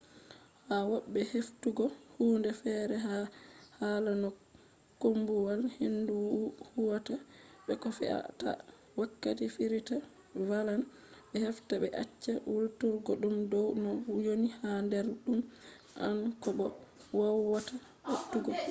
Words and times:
ha 0.67 0.75
wobbe 0.91 1.19
heftugo 1.31 1.85
hunde 2.15 2.49
fere 2.61 2.95
ha 3.05 3.15
hala 3.79 4.11
no 4.21 4.29
koombuwal-hendu 5.01 6.15
huwata 6.71 7.15
be 7.65 7.73
ko 7.81 7.89
fe 7.97 8.05
a 8.17 8.19
ta 8.39 8.51
wakkati 8.99 9.45
firita 9.55 9.95
vallan 10.49 10.81
be 11.29 11.37
hefta 11.45 11.73
be 11.81 11.87
acca 12.03 12.33
hulturgo 12.49 13.11
dum 13.21 13.35
dow 13.51 13.67
no 13.83 13.89
woni 14.25 14.49
ha 14.59 14.69
der 14.91 15.05
dum 15.25 15.39
anda 16.05 16.27
ko 16.41 16.49
bo 16.57 16.67
kowwata 17.13 17.75
atugo 18.11 18.51